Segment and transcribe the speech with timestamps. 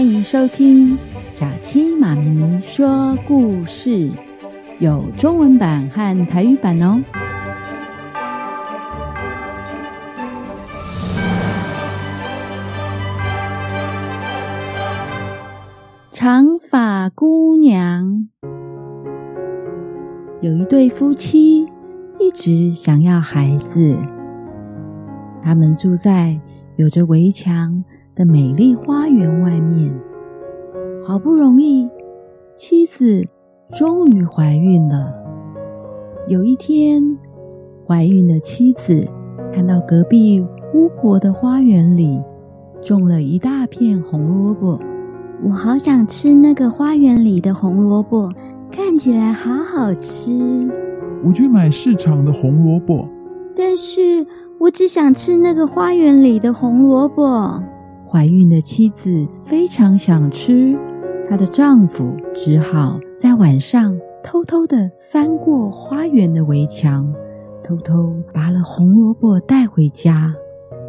[0.00, 0.96] 欢迎收听
[1.28, 4.10] 小七妈咪说故事，
[4.78, 7.04] 有中文版和台语版哦。
[16.10, 18.26] 长发姑娘。
[20.40, 21.66] 有一对夫妻
[22.18, 23.98] 一直想要孩子，
[25.44, 26.40] 他们住在
[26.76, 27.84] 有着围墙
[28.20, 29.90] 的美丽花园外面。
[31.02, 31.88] 好不容易，
[32.54, 33.26] 妻子
[33.72, 35.10] 终于怀孕了。
[36.28, 37.02] 有一天，
[37.88, 39.08] 怀孕的妻子
[39.50, 42.22] 看到隔壁巫婆的花园里
[42.82, 44.78] 种了一大片红萝卜。
[45.42, 48.30] 我好想吃那个花园里的红萝卜，
[48.70, 50.38] 看起来好好吃。
[51.24, 53.08] 我去买市场的红萝卜，
[53.56, 54.26] 但是
[54.58, 57.62] 我只想吃那个花园里的红萝卜。
[58.10, 60.76] 怀孕的妻子非常想吃，
[61.28, 67.14] 她的丈夫只好在晚上偷偷地翻过花园的围墙，
[67.62, 70.34] 偷偷拔了红萝卜带回家。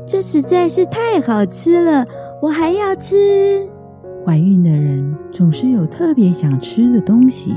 [0.07, 2.07] 这实在是太好吃了，
[2.41, 3.69] 我还要吃。
[4.25, 7.53] 怀孕的人总是有特别想吃的东西，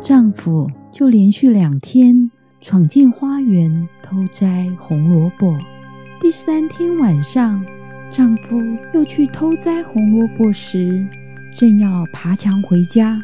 [0.00, 2.30] 丈夫就连续两天
[2.62, 5.54] 闯进花园偷摘红萝卜。
[6.22, 7.62] 第三天晚上，
[8.16, 8.62] 丈夫
[8.92, 11.04] 又去偷摘红萝卜时，
[11.52, 13.20] 正要爬墙回家，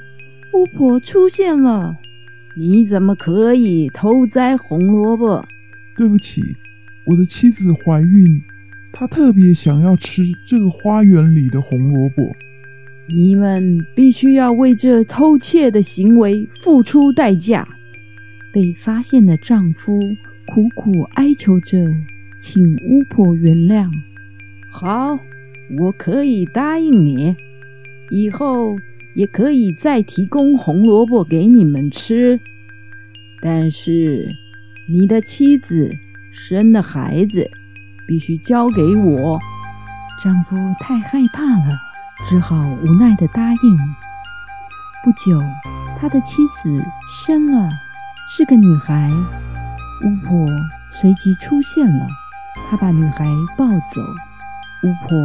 [0.52, 1.96] 巫婆出现了。
[2.56, 5.46] 你怎么可以偷摘红萝卜？
[5.96, 6.42] 对不起，
[7.06, 8.42] 我的妻子怀孕，
[8.92, 12.28] 她特别想要吃这个花园里的红萝卜。
[13.08, 17.64] 你们必须要为这偷窃的行为付出代价。
[18.52, 20.00] 被发现的丈夫
[20.52, 21.79] 苦苦哀求着，
[22.40, 23.89] 请巫婆原谅。
[24.70, 25.19] 好，
[25.79, 27.36] 我可以答应你，
[28.11, 28.77] 以后
[29.14, 32.41] 也可以再提供红萝卜给你们吃。
[33.42, 34.35] 但是，
[34.89, 35.92] 你的妻子
[36.33, 37.51] 生的孩子
[38.07, 39.39] 必须交给我。
[40.23, 41.79] 丈夫太害怕了。
[42.23, 42.55] 只好
[42.85, 43.79] 无奈地答应。
[45.03, 45.42] 不久，
[45.98, 47.70] 他的妻子生了，
[48.29, 49.11] 是个女孩。
[50.05, 50.47] 巫婆
[50.92, 52.07] 随即出现了，
[52.69, 53.25] 她把女孩
[53.57, 54.03] 抱走。
[54.83, 55.18] 巫婆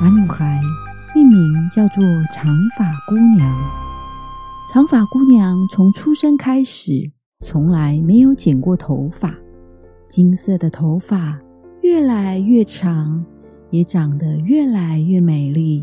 [0.00, 0.60] 把女孩
[1.14, 2.02] 命名叫做
[2.32, 2.46] 长
[2.78, 3.54] 发姑娘。
[4.68, 7.10] 长发姑娘从出生开始，
[7.40, 9.34] 从来没有剪过头发，
[10.08, 11.38] 金色的头发
[11.82, 13.24] 越来越长。
[13.72, 15.82] 也长得越来越美丽。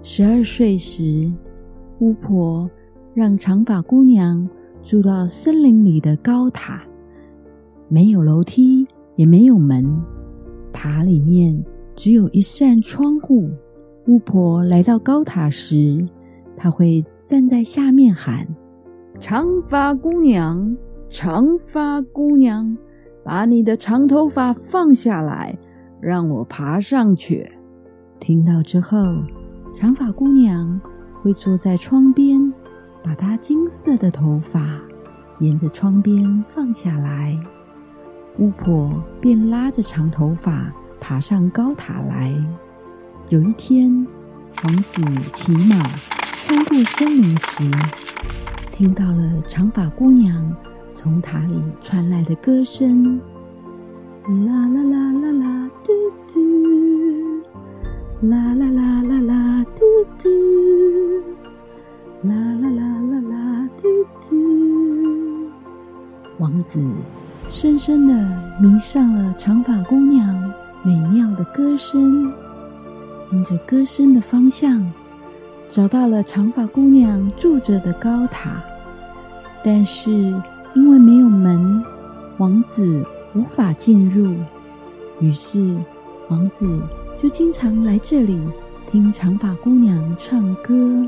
[0.00, 1.28] 十二岁时，
[1.98, 2.70] 巫婆
[3.12, 4.48] 让长发姑娘
[4.80, 6.84] 住到森林里的高塔，
[7.88, 10.00] 没有楼梯，也没有门，
[10.72, 11.60] 塔里面
[11.96, 13.50] 只有一扇窗户。
[14.06, 16.06] 巫婆来到高塔时，
[16.56, 18.46] 她会站在下面喊
[19.18, 20.76] ：“长发姑娘，
[21.08, 22.76] 长发姑娘，
[23.24, 25.58] 把你的长头发放下来。”
[26.00, 27.50] 让我爬上去。
[28.20, 28.98] 听到之后，
[29.72, 30.78] 长发姑娘
[31.22, 32.52] 会坐在窗边，
[33.02, 34.78] 把她金色的头发
[35.40, 37.34] 沿着窗边放下来。
[38.38, 40.70] 巫婆便拉着长头发
[41.06, 42.34] 爬上高塔来。
[43.28, 44.06] 有一天，
[44.62, 45.76] 王子骑马
[46.46, 47.70] 穿过森林时，
[48.72, 50.50] 听到了长发姑娘
[50.94, 53.20] 从塔里传来的歌声。
[54.46, 55.92] 啦啦啦啦啦，嘟
[56.26, 56.40] 嘟，
[58.22, 59.84] 啦啦啦啦啦，嘟
[60.16, 60.30] 嘟，
[62.22, 63.88] 啦啦啦啦啦，嘟
[64.22, 65.50] 嘟。
[66.38, 66.82] 王子
[67.50, 68.14] 深深的
[68.58, 70.34] 迷上了长发姑娘
[70.84, 72.32] 美妙的歌声，
[73.30, 74.88] 跟着歌声的方向，
[75.68, 78.62] 找到了长发姑娘住着的高塔。
[79.64, 80.12] 但是
[80.74, 81.82] 因为没有门，
[82.38, 83.04] 王子。
[83.36, 84.32] 无法进入，
[85.18, 85.76] 于是
[86.28, 86.80] 王子
[87.16, 88.40] 就经常来这里
[88.88, 91.04] 听长发姑娘唱歌。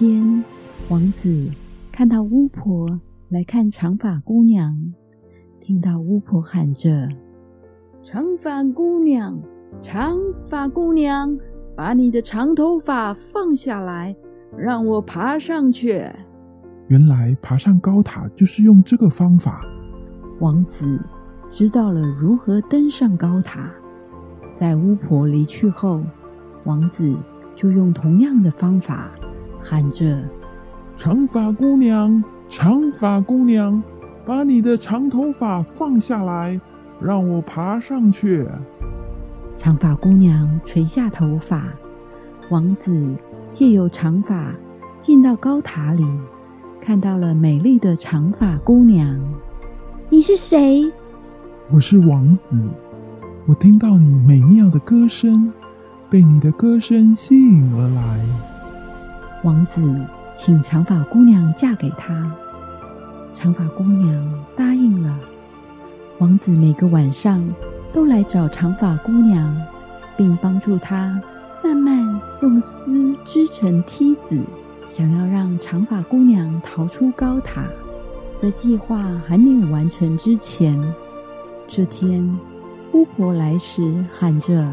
[0.00, 0.44] 有一天，
[0.88, 1.50] 王子
[1.92, 2.98] 看到巫婆
[3.28, 4.74] 来看长发姑娘，
[5.60, 7.06] 听到巫婆喊着。
[8.02, 9.38] 长发姑娘，
[9.82, 10.16] 长
[10.48, 11.38] 发姑娘，
[11.76, 14.16] 把你的长头发放下来，
[14.56, 16.02] 让我爬上去。
[16.88, 19.62] 原来爬上高塔就是用这个方法。
[20.40, 20.98] 王子
[21.50, 23.70] 知道了如何登上高塔。
[24.54, 26.02] 在巫婆离去后，
[26.64, 27.14] 王子
[27.54, 29.12] 就用同样的方法
[29.62, 30.22] 喊着
[30.96, 33.82] ：“长发姑娘，长发姑娘，
[34.24, 36.60] 把你的长头发放下来，
[37.00, 38.46] 让我爬上去。”
[39.54, 41.68] 长发姑娘垂下头发，
[42.50, 43.14] 王子
[43.52, 44.54] 借由长发
[44.98, 46.04] 进到高塔里，
[46.80, 49.20] 看到了美丽的长发姑娘。
[50.08, 50.90] 你是谁？
[51.70, 52.68] 我是王子。
[53.46, 55.52] 我听到你美妙的歌声，
[56.08, 58.49] 被你的歌声吸引而来。
[59.42, 59.98] 王子
[60.34, 62.30] 请长发姑娘嫁给他，
[63.32, 65.18] 长发姑娘答应了。
[66.18, 67.42] 王子每个晚上
[67.90, 69.56] 都来找长发姑娘，
[70.14, 71.18] 并帮助她
[71.64, 74.44] 慢慢用丝织成梯子，
[74.86, 77.64] 想要让长发姑娘逃出高塔。
[78.42, 80.78] 在计划还没有完成之前，
[81.66, 82.38] 这天，
[82.92, 84.70] 巫婆来时喊着：“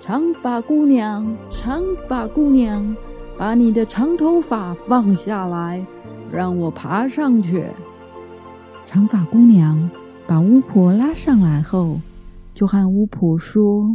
[0.00, 2.94] 长发姑娘，长发姑娘，
[3.38, 5.84] 把你的长头发放下来，
[6.32, 7.66] 让我爬上去。”
[8.84, 9.90] 长发姑娘
[10.26, 12.00] 把巫婆拉上来后，
[12.54, 13.90] 就和巫婆说：“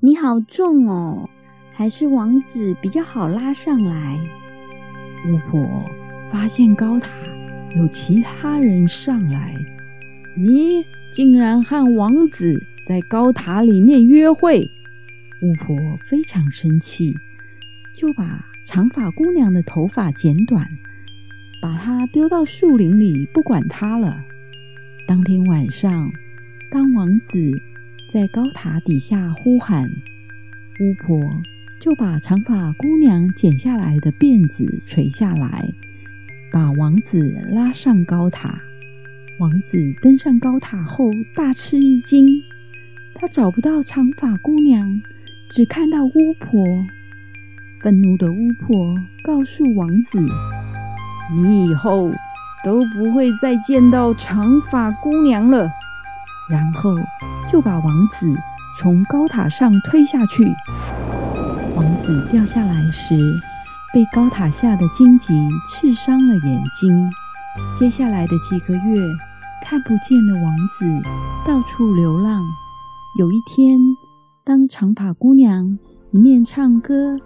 [0.00, 1.28] 你好重哦，
[1.72, 4.18] 还是王子比较好拉上来。”
[5.28, 5.68] 巫婆
[6.30, 7.08] 发现高塔。
[7.76, 9.54] 有其他人上来，
[10.38, 10.82] 你
[11.12, 14.66] 竟然和王子在高塔里面约会！
[15.42, 15.76] 巫婆
[16.08, 17.12] 非常生气，
[17.94, 20.68] 就把长发姑娘的头发剪短，
[21.62, 24.24] 把她丢到树林里，不管她了。
[25.06, 26.10] 当天晚上，
[26.70, 27.38] 当王子
[28.10, 29.90] 在高塔底下呼喊，
[30.80, 31.18] 巫婆
[31.80, 35.72] 就把长发姑娘剪下来的辫子垂下来。
[36.52, 38.60] 把王子拉上高塔。
[39.38, 42.26] 王子登上高塔后，大吃一惊。
[43.14, 45.00] 他找不到长发姑娘，
[45.50, 46.64] 只看到巫婆。
[47.80, 50.20] 愤怒的巫婆告诉王子
[51.34, 52.10] ：“你以后
[52.64, 55.68] 都不会再见到长发姑娘了。”
[56.50, 56.90] 然后
[57.48, 58.34] 就把王子
[58.76, 60.44] 从高塔上推下去。
[61.76, 63.16] 王子掉下来时，
[63.92, 65.34] 被高塔下的荆棘
[65.66, 67.10] 刺伤了眼睛。
[67.72, 69.00] 接下来的几个月，
[69.64, 70.84] 看不见的王子
[71.46, 72.42] 到处流浪。
[73.18, 73.78] 有一天，
[74.44, 75.78] 当长发姑娘
[76.12, 77.16] 一面唱歌，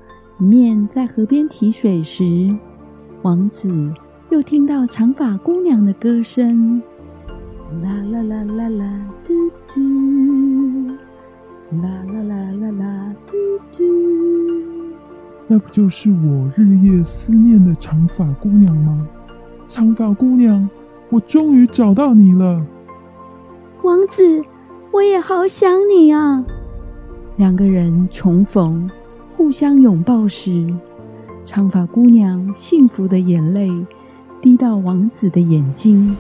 [0.43, 2.25] 面在河边提水时，
[3.23, 3.93] 王子
[4.31, 6.83] 又听到长发姑娘的歌声：
[7.83, 9.33] 啦啦啦啦啦，嘟
[9.69, 9.81] 嘟，
[11.81, 13.35] 啦啦啦啦啦，嘟
[13.71, 13.83] 嘟。
[15.47, 19.07] 那不就是我日夜思念的长发姑娘吗？
[19.67, 20.69] 长发姑娘，
[21.11, 22.67] 我终于找到你了。
[23.83, 24.43] 王子，
[24.93, 26.45] 我也好想你啊！
[27.37, 29.02] 两个人重逢，互
[29.53, 30.67] 互相拥抱时，
[31.45, 33.69] 长发姑娘幸福的眼泪
[34.41, 36.17] 滴到王子的眼睛。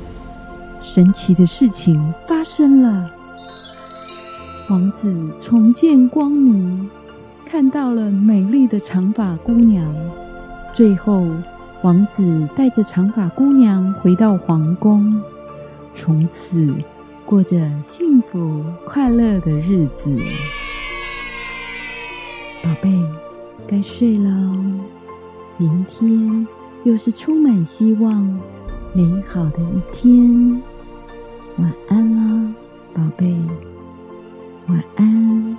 [0.82, 3.10] 神奇的事情发生了，
[4.70, 6.90] 王子重见光明。
[7.46, 9.82] 看到了美丽的长发姑娘，
[10.74, 11.26] 最后
[11.80, 15.22] 王子带着长发姑娘回到皇宫，
[15.94, 16.70] 从此
[17.24, 20.14] 过着幸福快乐的日子。
[22.62, 22.92] 宝贝，
[23.66, 24.30] 该睡了，
[25.56, 26.46] 明天
[26.84, 28.22] 又是充满希望、
[28.92, 30.62] 美好的一天。
[31.58, 32.54] 晚安了，
[32.92, 33.34] 宝贝，
[34.68, 35.58] 晚安。